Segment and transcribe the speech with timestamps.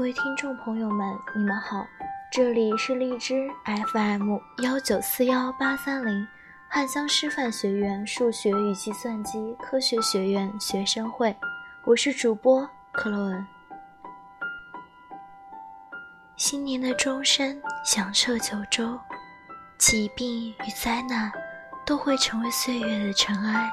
[0.00, 1.86] 各位听众朋友们，你们好，
[2.32, 3.50] 这里是荔枝
[3.92, 6.26] FM 幺九四幺八三零
[6.66, 11.36] 汉江师范学院数学与计算机科学学院学生会，
[11.84, 13.46] 我是主播克洛恩。
[16.34, 18.98] 新年的钟声响彻九州，
[19.76, 21.30] 疾病与灾难
[21.84, 23.70] 都会成为岁月的尘埃，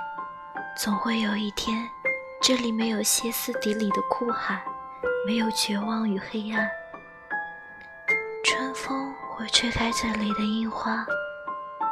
[0.75, 1.87] 总会有一天，
[2.41, 4.61] 这里没有歇斯底里的哭喊。
[5.27, 6.71] 没有绝望与黑暗，
[8.45, 11.05] 春风会吹开这里的樱花，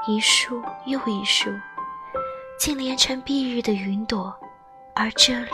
[0.08, 1.50] 一束又一束，
[2.58, 4.34] 竟连成蔽日的云朵。
[4.96, 5.52] 而这里，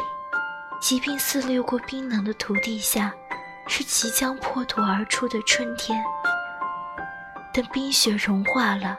[0.80, 3.12] 疾病肆虐过冰冷的土地下，
[3.66, 6.00] 是即将破土而出的春天。
[7.52, 8.96] 等冰雪融化了，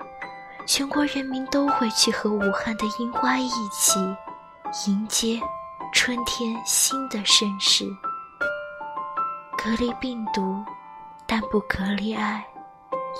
[0.67, 4.01] 全国人民都会去和武汉的樱花一起，
[4.89, 5.41] 迎接
[5.95, 7.85] 春天新的盛世。
[9.65, 10.65] 隔离病毒，
[11.24, 12.45] 但不隔离爱，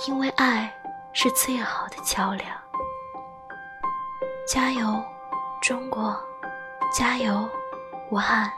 [0.09, 0.69] 因为爱
[1.13, 2.49] 是最好的桥梁。
[4.49, 5.01] 加油，
[5.63, 6.21] 中国！
[6.93, 7.49] 加油，
[8.11, 8.51] 武汉！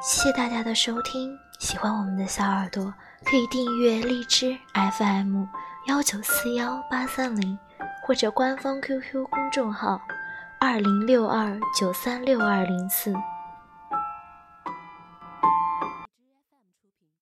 [0.00, 5.46] 谢谢大家的收听，喜欢我们的小耳朵可以订阅荔枝 FM
[5.88, 7.58] 幺九四幺八三零，
[8.04, 10.00] 或者官方 QQ 公众号
[10.60, 13.12] 二零六二九三六二零四。